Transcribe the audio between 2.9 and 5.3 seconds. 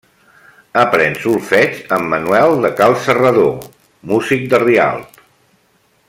Serrador, músic de Rialp.